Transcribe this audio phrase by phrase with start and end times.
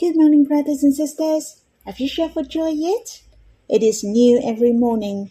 [0.00, 1.62] Good morning, brothers and sisters.
[1.84, 3.20] Have you shout for joy yet?
[3.68, 5.30] It is new every morning.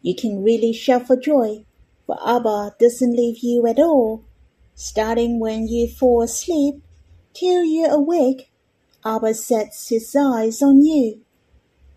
[0.00, 1.64] You can really shout for joy,
[2.06, 4.22] for Abba doesn't leave you at all.
[4.76, 6.84] Starting when you fall asleep
[7.34, 8.48] till you're awake,
[9.04, 11.22] Abba sets his eyes on you.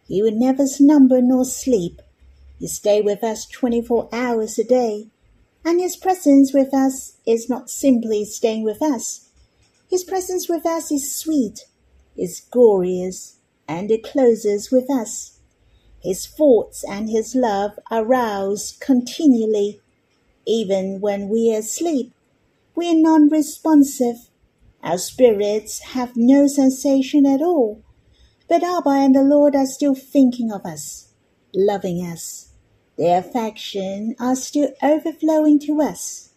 [0.07, 2.01] He will never slumber nor sleep.
[2.57, 5.09] He stay with us 24 hours a day.
[5.63, 9.29] And his presence with us is not simply staying with us.
[9.87, 11.65] His presence with us is sweet,
[12.19, 15.39] is glorious, and it closes with us.
[16.01, 19.81] His thoughts and his love are roused continually.
[20.45, 22.13] Even when we are asleep,
[22.75, 24.29] we are non-responsive.
[24.83, 27.83] Our spirits have no sensation at all
[28.49, 31.13] but Abba and the Lord are still thinking of us,
[31.53, 32.49] loving us.
[32.97, 36.31] Their affection are still overflowing to us.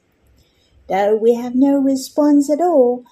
[0.88, 3.04] Though we have no response at all,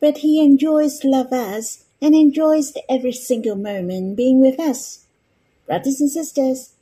[0.00, 5.06] but He enjoys love us and enjoys every single moment being with us.
[5.66, 6.74] Brothers and sisters,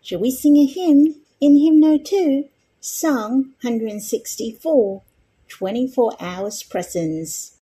[0.00, 2.44] shall we sing a hymn in hymnal 2,
[2.80, 5.02] Song 164,
[5.48, 7.58] 24 Hours Presence?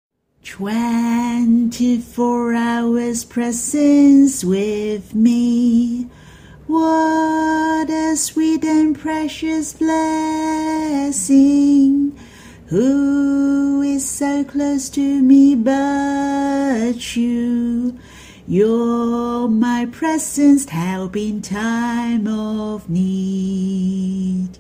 [0.43, 6.09] Twenty-four hours presence with me.
[6.65, 11.21] What a sweet and precious blessing.
[12.71, 17.99] Who is so close to me but you?
[18.47, 24.57] You're my presence help in time of need.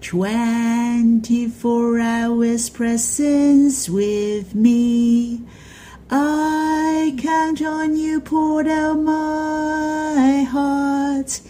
[0.00, 5.40] Twenty-four hours presence with me.
[6.08, 11.40] I count on you, poured out my heart.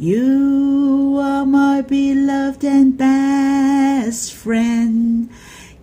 [0.00, 5.28] You are my beloved and best friend.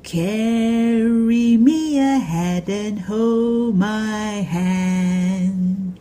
[0.04, 6.00] Carry me ahead and hold my hand.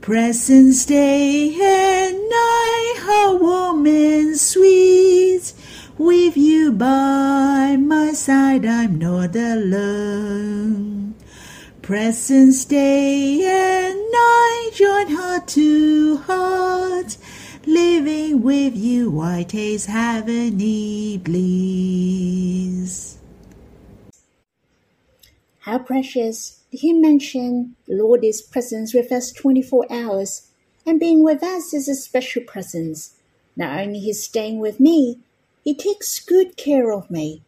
[0.00, 5.52] Presence day and night, how warm sweet.
[5.96, 11.14] With you by my side, I'm not alone.
[11.82, 17.16] Presence day and night, join heart to heart.
[17.66, 23.16] Living with you, I taste heavenly bliss.
[25.60, 26.60] How precious!
[26.70, 30.50] Did he mention the Lord is present with us 24 hours,
[30.84, 33.14] and being with us is a special presence.
[33.56, 35.20] Not only He's staying with me,
[35.62, 37.44] He takes good care of me.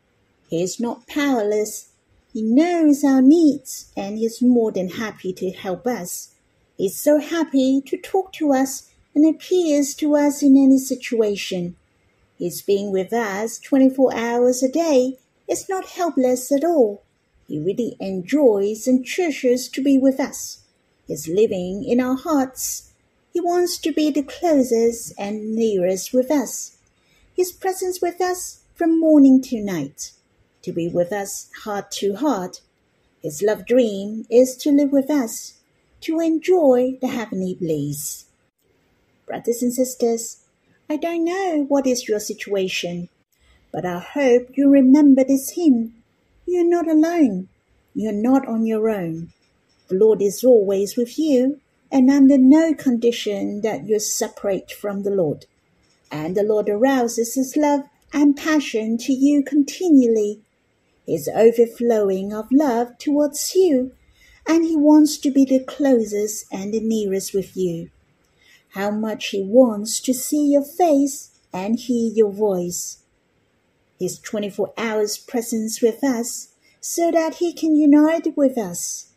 [0.48, 1.90] He is not powerless.
[2.32, 6.32] He knows our needs, and He's more than happy to help us.
[6.78, 11.74] He's so happy to talk to us and appears to us in any situation.
[12.38, 15.18] His being with us 24 hours a day
[15.48, 17.02] is not helpless at all.
[17.48, 20.60] He really enjoys and treasures to be with us.
[21.06, 22.92] He's living in our hearts.
[23.32, 26.76] He wants to be the closest and nearest with us.
[27.34, 30.12] His presence with us from morning to night.
[30.62, 32.60] To be with us heart to heart.
[33.22, 35.54] His love dream is to live with us,
[36.02, 38.25] to enjoy the heavenly bliss.
[39.26, 40.44] Brothers and sisters,
[40.88, 43.08] I don't know what is your situation,
[43.72, 45.96] but I hope you remember this hymn
[46.48, 47.48] you're not alone.
[47.92, 49.32] You're not on your own.
[49.88, 51.60] The Lord is always with you,
[51.90, 55.46] and under no condition that you separate from the Lord.
[56.10, 57.80] And the Lord arouses his love
[58.12, 60.40] and passion to you continually.
[61.04, 63.92] His overflowing of love towards you,
[64.46, 67.90] and he wants to be the closest and the nearest with you.
[68.76, 72.98] How much he wants to see your face and hear your voice
[73.98, 76.48] his 24 hours presence with us
[76.80, 79.12] so that he can unite with us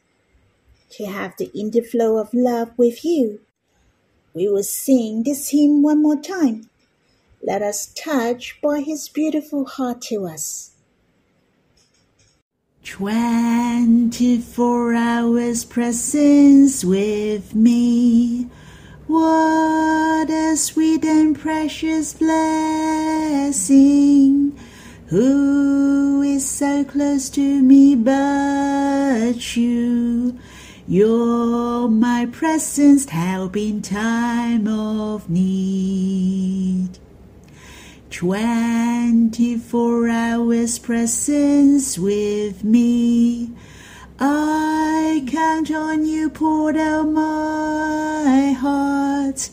[0.92, 3.42] to have the interflow of love with you.
[4.34, 6.70] We will sing this hymn one more time.
[7.44, 10.72] Let us touch by his beautiful heart to us.
[12.84, 18.50] Twenty-four hours presence with me.
[19.10, 23.66] What a sweet and precious blessing.
[25.08, 30.38] Who is so close to me but you?
[30.88, 37.00] You're my presence help in time of need.
[38.12, 43.50] Twenty-four hours presence with me.
[44.22, 49.50] I count on you, poured out my heart.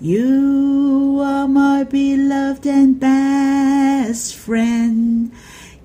[0.00, 5.30] You are my beloved and best friend.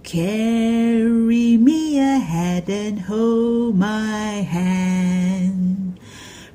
[0.02, 6.00] Carry me ahead and hold my hand.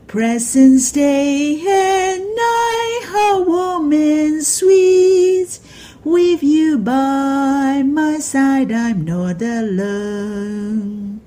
[0.09, 5.61] Presence day and night, oh, how warm and sweet.
[6.03, 11.21] With you by my side, I'm not alone.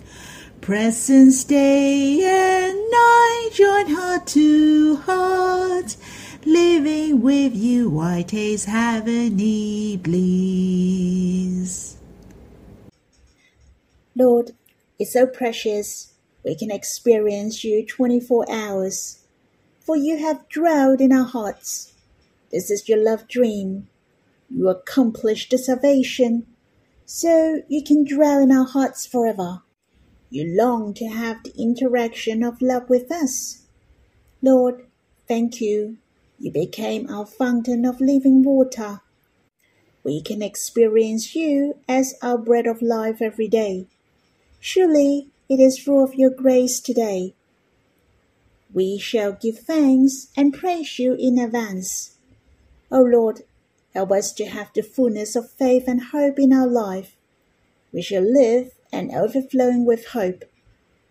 [0.62, 5.98] Presence day and night, join heart to heart.
[6.46, 11.98] Living with you, I taste heavenly bliss.
[14.16, 14.52] Lord,
[15.00, 16.14] it's so precious
[16.46, 19.18] we can experience you 24 hours,
[19.80, 21.94] for you have dwelled in our hearts.
[22.52, 23.88] This is your love dream.
[24.48, 26.46] You accomplished the salvation,
[27.04, 29.64] so you can dwell in our hearts forever.
[30.34, 33.64] You long to have the interaction of love with us.
[34.42, 34.88] Lord,
[35.28, 35.98] thank you.
[36.40, 39.02] You became our fountain of living water.
[40.06, 43.88] We can experience you as our bread of life every day.
[44.62, 47.34] Surely it is full of your grace today.
[48.74, 52.16] We shall give thanks and praise you in advance.
[52.90, 53.42] O Lord,
[53.94, 57.18] help us to have the fullness of faith and hope in our life.
[57.92, 60.44] We shall live and overflowing with hope.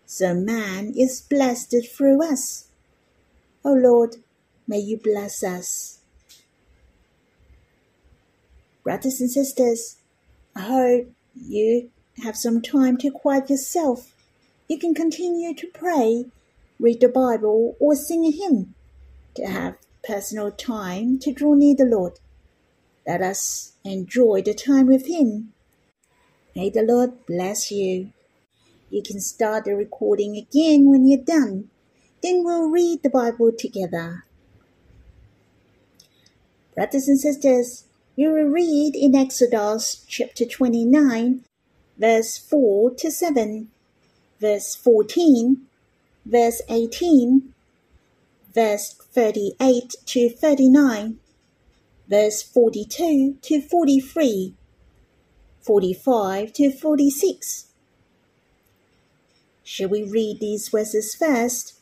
[0.05, 2.67] So man is blessed through us.
[3.63, 4.17] O Lord,
[4.67, 5.99] may you bless us.
[8.83, 9.97] Brothers and sisters,
[10.55, 11.91] I hope you
[12.23, 14.13] have some time to quiet yourself.
[14.67, 16.25] You can continue to pray,
[16.79, 18.73] read the Bible, or sing a hymn
[19.35, 22.19] to have personal time to draw near the Lord.
[23.07, 25.50] Let us enjoy the time with Him
[26.55, 28.11] May the Lord bless you.
[28.89, 31.69] You can start the recording again when you're done.
[32.21, 34.25] Then we'll read the Bible together.
[36.75, 37.85] Brothers and sisters,
[38.17, 41.45] we will read in Exodus chapter 29,
[41.97, 43.69] verse 4 to 7,
[44.41, 45.61] verse 14,
[46.25, 47.53] verse 18,
[48.53, 51.17] verse 38 to 39,
[52.09, 54.55] verse 42 to 43
[55.61, 57.67] 45 to 46.
[59.63, 61.75] Shall we read these verses first?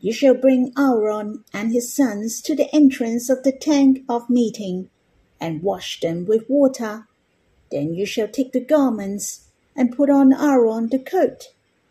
[0.00, 4.88] You shall bring Aaron and his sons to the entrance of the tent of meeting,
[5.40, 7.06] and wash them with water.
[7.70, 11.48] Then you shall take the garments, and put on Aaron the coat,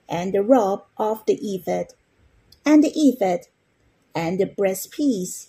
[0.08, 1.94] and the robe of the ephod,
[2.66, 3.42] and the ephod,
[4.16, 5.49] and the breastpiece,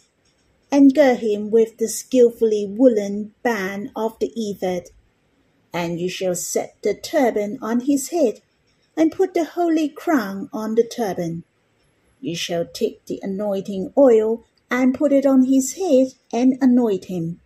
[0.70, 4.90] and gird him with the skilfully woolen band of the ephod.
[5.72, 8.40] And you shall set the turban on his head,
[8.96, 11.44] and put the holy crown on the turban.
[12.20, 17.40] You shall take the anointing oil and put it on his head and anoint him.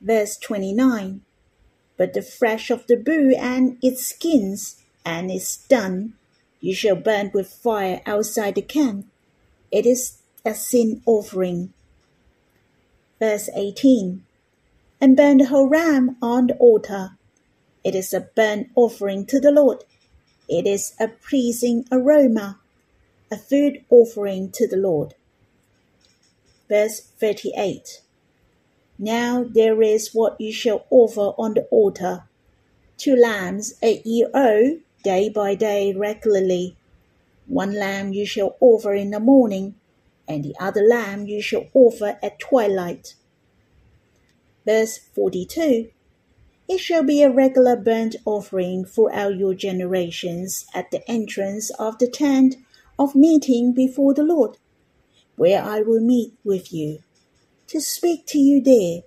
[0.00, 1.20] Verse 29
[1.96, 6.14] But the flesh of the bull and its skins and its dung
[6.60, 9.06] you shall burn with fire outside the camp.
[9.70, 11.74] It is a sin offering.
[13.18, 14.24] Verse 18
[15.00, 17.18] And burn the whole ram on the altar.
[17.84, 19.84] It is a burnt offering to the Lord.
[20.48, 22.60] It is a pleasing aroma,
[23.30, 25.14] a food offering to the Lord.
[26.68, 28.00] Verse 38
[28.98, 32.24] Now there is what you shall offer on the altar
[32.96, 36.76] two lambs a year old, day by day regularly.
[37.46, 39.74] One lamb you shall offer in the morning,
[40.28, 43.14] and the other lamb you shall offer at twilight.
[44.64, 45.90] Verse 42
[46.68, 52.08] It shall be a regular burnt offering throughout your generations at the entrance of the
[52.08, 52.56] tent
[52.98, 54.58] of meeting before the Lord,
[55.36, 57.02] where I will meet with you,
[57.68, 59.02] to speak to you there.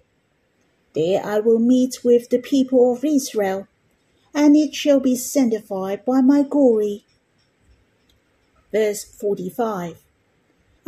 [0.94, 3.68] There I will meet with the people of Israel,
[4.34, 7.06] and it shall be sanctified by my glory.
[8.72, 9.98] Verse 45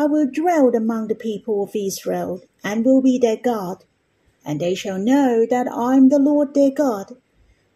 [0.02, 3.84] I will dwell among the people of Israel, and will be their God.
[4.44, 7.18] And they shall know that I am the Lord their God,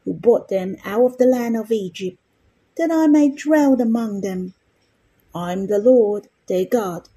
[0.04, 2.18] who brought them out of the land of Egypt,
[2.78, 4.56] that I may dwell among them.
[5.36, 7.10] I am the Lord their God.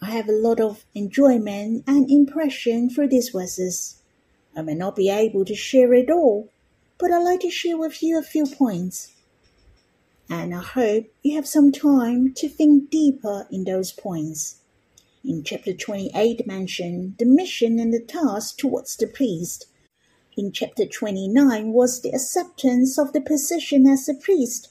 [0.00, 3.96] I have a lot of enjoyment and impression through these verses.
[4.56, 6.50] I may not be able to share it all,
[6.98, 9.13] but I'd like to share with you a few points
[10.28, 14.56] and I hope you have some time to think deeper in those points.
[15.24, 19.66] In chapter 28 mentioned the mission and the task towards the priest.
[20.36, 24.68] In chapter 29 was the acceptance of the position as a priest,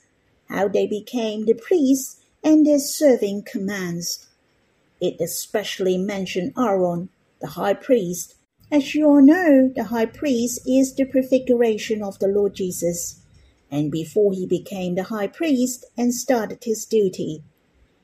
[0.49, 4.27] how they became the priests and their serving commands.
[4.99, 7.09] It especially mentioned Aaron,
[7.41, 8.35] the high priest,
[8.71, 13.22] As you all know, the high priest is the prefiguration of the Lord Jesus.
[13.73, 17.41] And before he became the high priest and started his duty,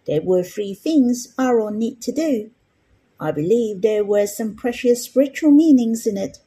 [0.07, 2.49] there were three things Aaron need to do.
[3.19, 6.39] I believe there were some precious spiritual meanings in it.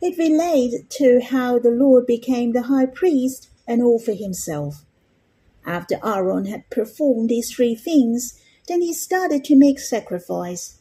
[0.00, 4.84] It related to how the Lord became the high priest and offered himself.
[5.66, 10.78] After Aaron had performed these three things, then he started to make sacrifice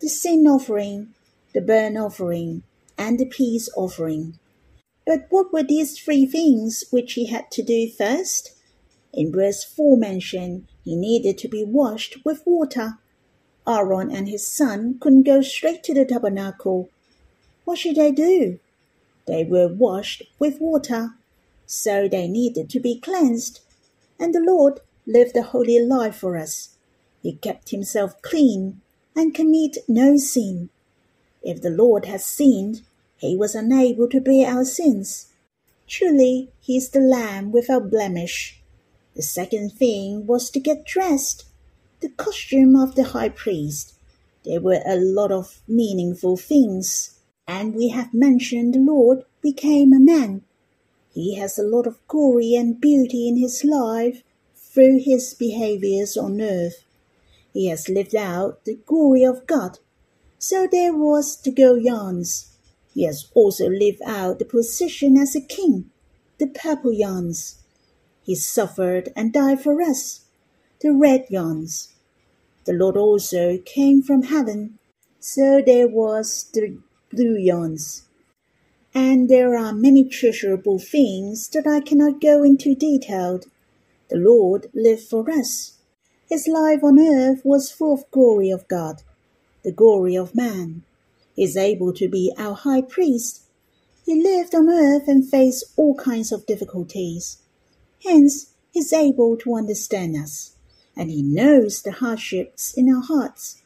[0.00, 1.14] the sin offering,
[1.54, 2.64] the burnt offering,
[2.98, 4.40] and the peace offering.
[5.04, 8.52] But what were these three things which he had to do first?
[9.12, 12.98] In verse 4 mentioned, he needed to be washed with water.
[13.66, 16.88] Aaron and his son couldn't go straight to the tabernacle.
[17.64, 18.58] What should they do?
[19.26, 21.10] They were washed with water,
[21.66, 23.60] so they needed to be cleansed.
[24.18, 26.76] And the Lord lived a holy life for us.
[27.22, 28.80] He kept himself clean
[29.14, 30.70] and commit no sin.
[31.42, 32.82] If the Lord has sinned,
[33.22, 35.28] he was unable to bear our sins.
[35.86, 38.60] Truly, he is the Lamb without blemish.
[39.14, 41.44] The second thing was to get dressed,
[42.00, 43.94] the costume of the high priest.
[44.44, 50.00] There were a lot of meaningful things, and we have mentioned the Lord became a
[50.00, 50.42] man.
[51.14, 54.22] He has a lot of glory and beauty in his life
[54.56, 56.84] through his behaviors on earth.
[57.52, 59.78] He has lived out the glory of God
[60.42, 62.51] so there was the Goyans.
[62.94, 65.90] He has also lived out the position as a king,
[66.38, 67.56] the purple Yans.
[68.22, 70.26] He suffered and died for us,
[70.80, 71.88] the red Yans.
[72.64, 74.78] The Lord also came from heaven,
[75.18, 76.78] so there was the
[77.10, 78.02] blue Yans.
[78.94, 83.40] And there are many treasurable things that I cannot go into detail.
[84.10, 85.78] The Lord lived for us.
[86.28, 89.02] His life on earth was full of glory of God
[89.62, 90.82] the glory of man,
[91.36, 93.42] is able to be our high priest.
[94.04, 97.38] He lived on earth and faced all kinds of difficulties.
[98.04, 100.56] Hence, he is able to understand us,
[100.96, 103.62] and he knows the hardships in our hearts.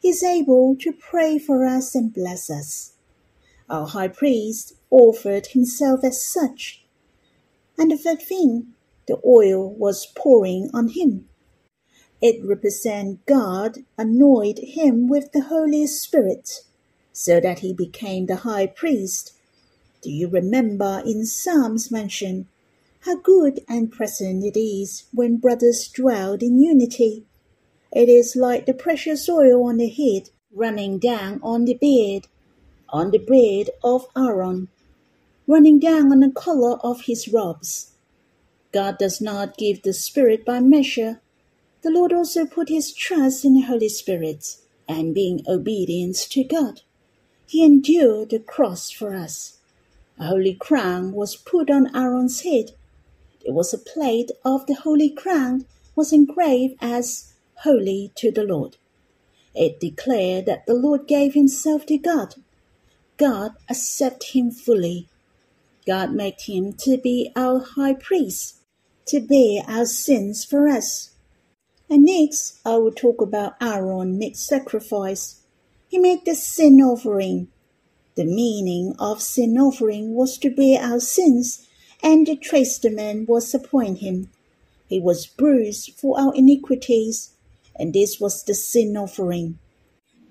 [0.00, 2.94] He is able to pray for us and bless us.
[3.68, 6.84] Our high priest offered himself as such.
[7.76, 8.74] And the third thing,
[9.06, 11.28] the oil was pouring on him.
[12.22, 16.62] It represents God anointed him with the Holy Spirit,
[17.16, 19.32] so that he became the high priest.
[20.02, 22.46] Do you remember in Psalms mention
[23.00, 27.24] how good and pleasant it is when brothers dwell in unity?
[27.90, 32.28] It is like the precious oil on the head running down on the beard,
[32.90, 34.68] on the beard of Aaron,
[35.46, 37.92] running down on the collar of his robes.
[38.72, 41.22] God does not give the Spirit by measure
[41.82, 44.56] the Lord also put his trust in the Holy Spirit,
[44.88, 46.82] and being obedient to God,
[47.46, 49.58] he endured the cross for us.
[50.18, 52.72] A holy crown was put on Aaron's head.
[53.44, 58.76] There was a plate of the holy crown was engraved as holy to the Lord.
[59.54, 62.34] It declared that the Lord gave himself to God.
[63.16, 65.08] God accepted him fully.
[65.86, 68.56] God made him to be our high priest,
[69.06, 71.10] to bear our sins for us.
[71.88, 75.40] And next, I will talk about Aaron next sacrifice.
[75.88, 77.48] He made the sin offering.
[78.14, 81.66] The meaning of sin offering was to bear our sins,
[82.02, 84.30] and the testament was upon him.
[84.88, 87.30] He was bruised for our iniquities,
[87.78, 89.58] and this was the sin offering.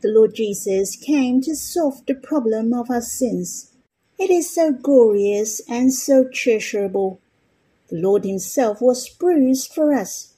[0.02, 3.72] The Lord Jesus came to solve the problem of our sins.
[4.20, 7.20] It is so glorious and so treasurable.
[7.90, 10.36] The Lord Himself was bruised for us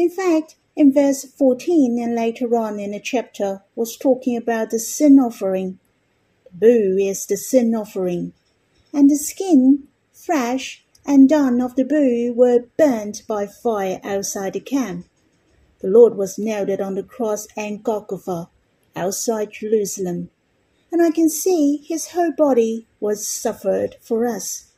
[0.00, 4.78] in fact, in verse 14 and later on in the chapter was talking about the
[4.78, 5.78] sin offering.
[6.44, 8.32] The bull is the sin offering,
[8.90, 14.60] and the skin, flesh, and done of the bull were burnt by fire outside the
[14.60, 15.04] camp.
[15.80, 18.48] The Lord was nailed on the cross and Golgotha,
[18.96, 20.30] outside Jerusalem,
[20.90, 24.72] and I can see his whole body was suffered for us.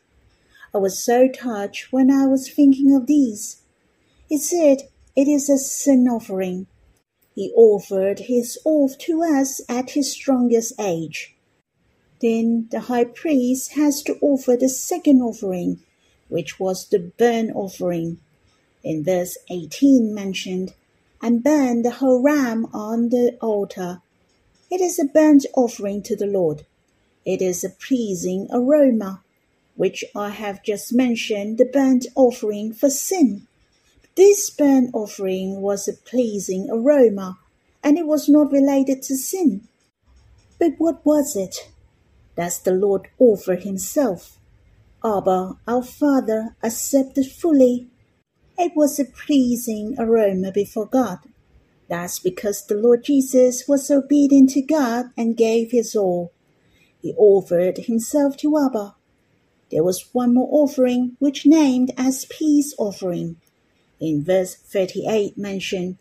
[0.74, 3.58] I was so touched when I was thinking of these.
[4.28, 6.66] It said it is a sin offering.
[7.34, 11.34] He offered his oath to us at his strongest age.
[12.20, 15.80] Then the high priest has to offer the second offering,
[16.28, 18.18] which was the burnt offering.
[18.84, 20.74] In verse 18 mentioned,
[21.20, 24.02] and burn the whole ram on the altar.
[24.70, 26.66] It is a burnt offering to the Lord.
[27.24, 29.22] It is a pleasing aroma,
[29.76, 33.46] which I have just mentioned the burnt offering for sin.
[34.16, 37.38] This burnt offering was a pleasing aroma,
[37.82, 39.68] and it was not related to sin.
[40.58, 41.72] But what was it?
[42.34, 44.38] that the Lord offered himself.
[45.04, 47.88] Abba, our Father, accepted fully.
[48.58, 51.18] It was a pleasing aroma before God.
[51.88, 56.32] That's because the Lord Jesus was obedient to God and gave his all.
[57.00, 58.94] He offered himself to Abba.
[59.70, 63.36] There was one more offering which named as peace offering.
[64.02, 65.96] In verse 38 mention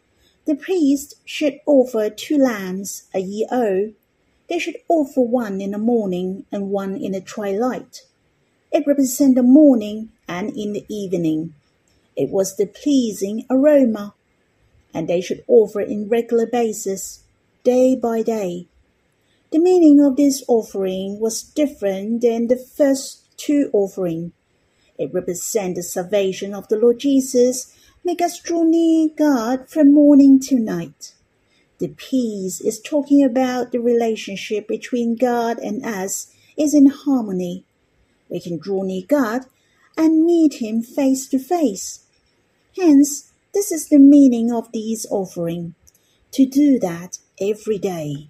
[0.45, 3.93] the priest should offer two lambs a year old.
[4.49, 8.01] They should offer one in the morning and one in the twilight.
[8.71, 11.53] It represents the morning and in the evening.
[12.15, 14.15] It was the pleasing aroma,
[14.95, 17.23] and they should offer in regular basis,
[17.63, 18.65] day by day.
[19.51, 24.31] The meaning of this offering was different than the first two offerings.
[24.97, 30.39] It represents the salvation of the Lord Jesus, make us draw near God from morning
[30.41, 31.13] to night.
[31.79, 37.65] The peace is talking about the relationship between God and us is in harmony
[38.31, 39.45] we can draw near God
[39.97, 42.05] and meet Him face to face.
[42.77, 45.75] Hence, this is the meaning of these offering,
[46.31, 48.29] to do that every day.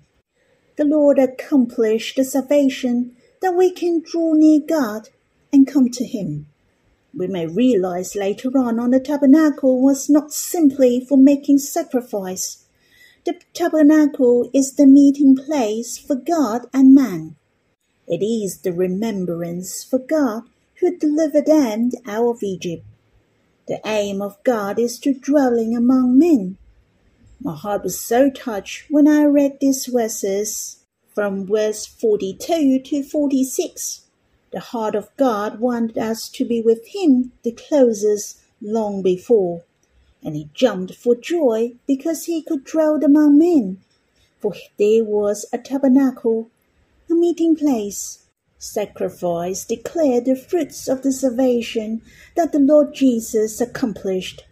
[0.78, 5.10] The Lord accomplished the salvation that we can draw near God
[5.54, 6.48] and come to Him.
[7.14, 12.66] We may realize later on on the tabernacle was not simply for making sacrifice.
[13.26, 17.36] The tabernacle is the meeting place for God and man.
[18.08, 20.44] It is the remembrance for God
[20.80, 22.86] who delivered them out of Egypt.
[23.68, 26.58] The aim of God is to dwelling among men.
[27.42, 34.08] My heart was so touched when I read these verses from verse 42 to 46.
[34.52, 39.64] The heart of God wanted us to be with Him the closest long before,
[40.24, 43.80] and he jumped for joy because he could dwell among men.
[44.40, 46.50] For there was a tabernacle
[47.10, 48.26] a meeting place.
[48.58, 52.02] Sacrifice declared the fruits of the salvation
[52.36, 54.46] that the Lord Jesus accomplished.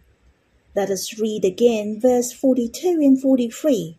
[0.76, 3.98] Let us read again verse 42 and 43.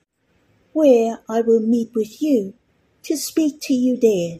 [0.74, 2.54] Where I will meet with you,
[3.04, 4.40] to speak to you there.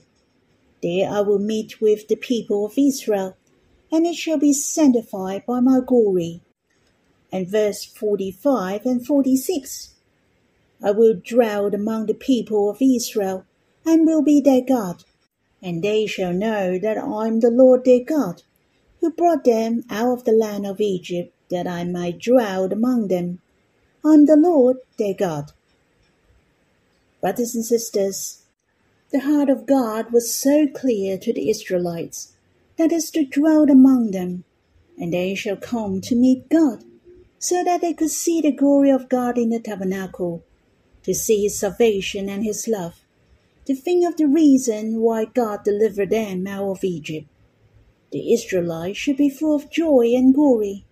[0.82, 3.38] There I will meet with the people of Israel,
[3.92, 6.42] and it shall be sanctified by my glory.
[7.32, 9.94] And verse 45 and 46.
[10.84, 13.46] I will dwell among the people of Israel,
[13.86, 15.04] and will be their God.
[15.62, 18.42] And they shall know that I am the Lord their God,
[19.00, 23.42] who brought them out of the land of Egypt, that I might dwell among them.
[24.04, 25.52] I am the Lord their God.
[27.22, 28.41] Brothers and sisters,
[29.12, 32.34] the heart of God was so clear to the Israelites
[32.78, 34.44] that is to dwell among them,
[34.98, 36.84] and they shall come to meet God,
[37.40, 40.44] so that they could see the glory of God in the tabernacle,
[41.04, 43.02] to see his salvation and his love
[43.66, 47.28] to think of the reason why God delivered them out of Egypt.
[48.12, 50.84] The Israelites should be full of joy and glory.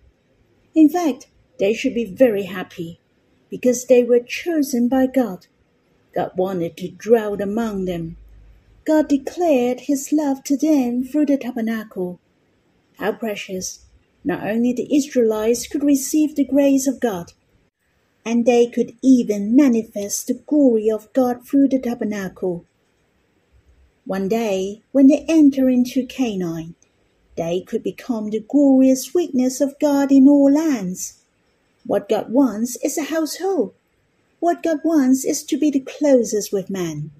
[0.74, 1.26] In fact,
[1.58, 3.00] they should be very happy
[3.50, 5.46] because they were chosen by God.
[6.14, 8.16] God wanted to dwell among them.
[8.84, 12.18] God declared his love to them through the tabernacle.
[12.98, 13.84] How precious!
[14.24, 17.32] Not only the Israelites could receive the grace of God,
[18.24, 22.64] and they could even manifest the glory of God through the tabernacle.
[24.04, 26.74] One day, when they enter into Canaan,
[27.36, 31.22] they could become the glorious witness of God in all lands.
[31.86, 33.74] What God wants is a household.
[34.40, 37.12] What God wants is to be the closest with man.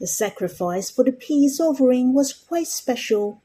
[0.00, 3.42] The sacrifice for the peace offering was quite special.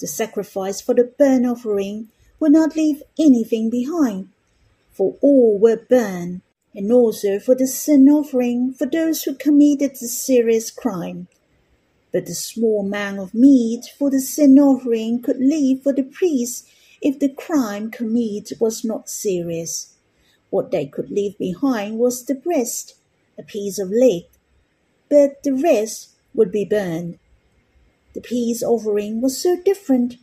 [0.00, 2.08] The sacrifice for the burnt offering
[2.40, 4.28] would not leave anything behind
[4.92, 6.42] for all were burned,
[6.74, 11.28] and also for the sin offering for those who committed a serious crime.
[12.12, 16.68] But the small amount of meat for the sin offering could leave for the priest
[17.00, 19.91] if the crime committed was not serious.
[20.52, 22.94] What they could leave behind was the breast,
[23.36, 24.26] a piece of leg,
[25.08, 27.18] but the rest would be burned.
[28.14, 30.18] The peace offering was so different.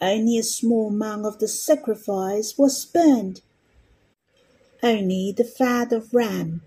[0.00, 3.42] Only a small amount of the sacrifice was burned
[4.84, 6.60] only the fat of ram,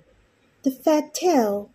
[0.63, 1.69] the fat tail,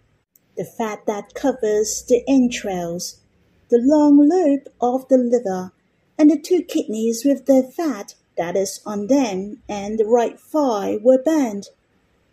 [0.56, 3.20] the fat that covers the entrails,
[3.68, 5.72] the long lobe of the liver,
[6.18, 10.98] and the two kidneys with their fat that is on them and the right thigh
[11.00, 11.68] were burned,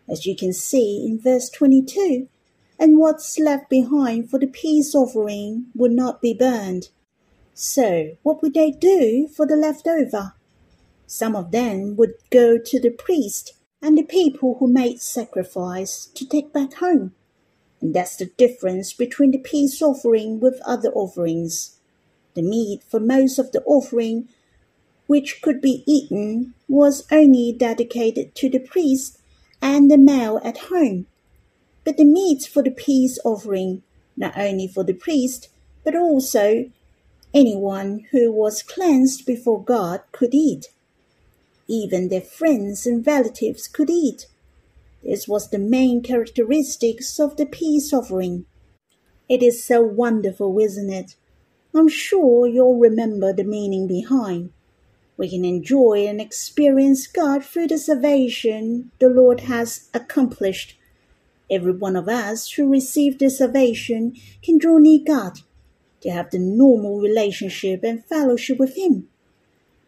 [0.10, 2.28] as you can see in verse 22,
[2.80, 6.89] and what's left behind for the peace offering would not be burned.
[7.54, 10.34] So, what would they do for the leftover?
[11.06, 16.28] Some of them would go to the priest and the people who made sacrifice to
[16.28, 17.13] take back home.
[17.82, 21.78] And that's the difference between the peace offering with other offerings.
[22.34, 24.28] The meat for most of the offering,
[25.10, 29.17] which could be eaten, was only dedicated to the priest
[29.60, 31.08] and the male at home.
[31.84, 33.82] But the meat for the peace offering,
[34.15, 35.50] not only for the priest,
[35.84, 36.69] but also
[37.34, 40.67] anyone who was cleansed before God could eat.
[41.67, 44.28] Even their friends and relatives could eat.
[45.04, 48.45] This was the main characteristics of the peace offering.
[49.28, 51.15] It is so wonderful, isn't it?
[51.74, 54.52] I'm sure you'll remember the meaning behind.
[55.19, 60.79] We can enjoy and experience God through the salvation the Lord has accomplished.
[61.51, 65.41] Every one of us who received this salvation can draw near God
[65.99, 69.10] to have the normal relationship and fellowship with Him.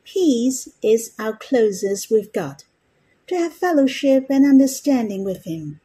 [0.04, 2.66] Peace is our closest with God,
[3.28, 5.80] to have fellowship and understanding with Him.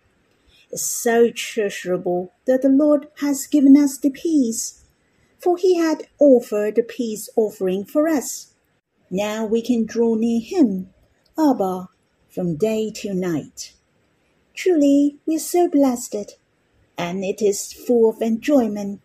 [0.72, 4.82] It's so treasurable that the Lord has given us the peace,
[5.38, 8.52] for He had offered the peace offering for us.
[9.11, 10.90] Now we can draw near Him,
[11.38, 11.88] Abba,
[12.29, 13.73] from day to night.
[14.55, 16.37] Truly, we are so blessed,
[16.99, 19.01] and it is full of enjoyment.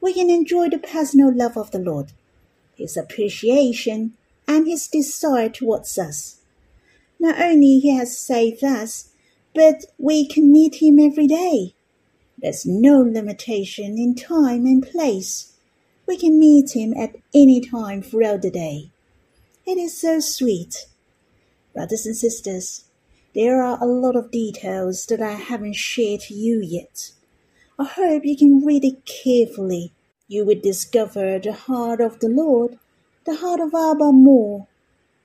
[0.00, 2.12] We can enjoy the personal love of the Lord,
[2.76, 4.14] His appreciation,
[4.46, 6.40] and his desire towards us.
[7.18, 9.10] Not only he has saved us,
[9.54, 11.74] but we can meet him every day.
[12.38, 15.52] There's no limitation in time and place.
[16.06, 18.90] We can meet him at any time throughout the day.
[19.66, 20.86] It is so sweet.
[21.72, 22.84] Brothers and sisters,
[23.34, 27.12] there are a lot of details that I haven't shared to you yet.
[27.78, 29.92] I hope you can read it carefully.
[30.28, 32.78] You will discover the heart of the Lord
[33.24, 34.66] the heart of Abba more.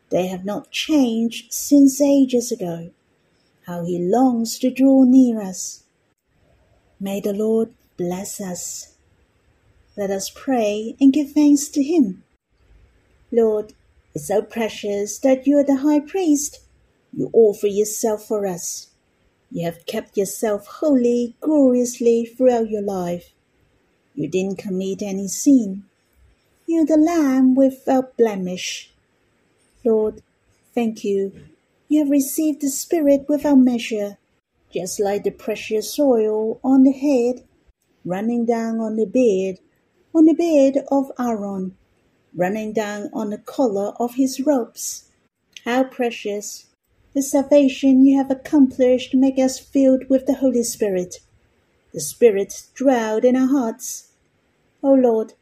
[0.09, 2.91] They have not changed since ages ago.
[3.65, 5.83] How he longs to draw near us.
[6.99, 8.95] May the Lord bless us.
[9.97, 12.23] Let us pray and give thanks to him.
[13.31, 13.73] Lord,
[14.27, 16.59] so precious that you are the high priest.
[17.11, 18.89] You offer yourself for us.
[19.51, 23.31] You have kept yourself holy, gloriously throughout your life.
[24.13, 25.85] You didn't commit any sin
[26.69, 28.91] you are the Lamb without blemish.
[29.83, 30.21] Lord,
[30.75, 31.33] thank you.
[31.87, 34.19] You have received the Spirit without measure,
[34.71, 37.43] just like the precious oil on the head,
[38.05, 39.57] running down on the beard,
[40.13, 41.75] on the beard of Aaron,
[42.35, 45.09] running down on the collar of his robes.
[45.65, 46.67] How precious!
[47.13, 51.19] The salvation you have accomplished make us filled with the Holy Spirit.
[51.93, 54.11] The Spirit dwelled in our hearts.
[54.83, 55.33] O Lord,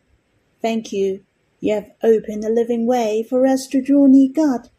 [0.61, 1.23] Thank you.
[1.59, 4.69] You have opened a living way for us to draw near God,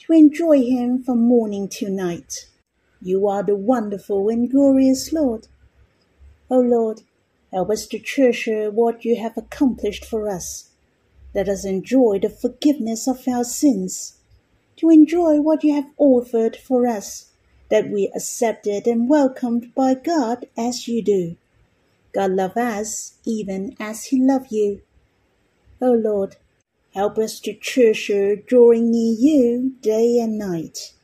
[0.00, 2.46] to enjoy Him from morning to night.
[3.02, 5.48] You are the wonderful and glorious Lord.
[6.50, 7.02] O Lord,
[7.52, 10.69] help us to treasure what you have accomplished for us.
[11.34, 14.18] Let us enjoy the forgiveness of our sins,
[14.76, 17.30] to enjoy what you have offered for us,
[17.70, 21.36] that we accepted and welcomed by God as you do.
[22.12, 24.82] God love us even as He loved you.
[25.80, 26.36] O Lord,
[26.94, 30.94] help us to treasure drawing near you day and night.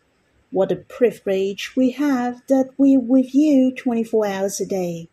[0.50, 5.08] What a privilege we have that we're with you 24 hours a day.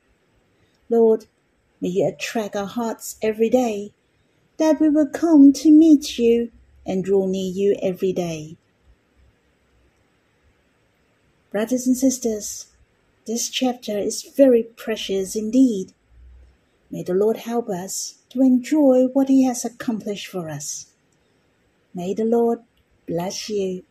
[0.89, 1.25] Lord,
[1.79, 3.93] may you attract our hearts every day,
[4.57, 6.51] that we will come to meet you
[6.85, 8.57] and draw near you every day.
[11.51, 12.67] Brothers and sisters,
[13.25, 15.93] this chapter is very precious indeed.
[16.91, 20.87] May the Lord help us to enjoy what He has accomplished for us.
[21.93, 22.59] May the Lord
[23.07, 23.83] bless you.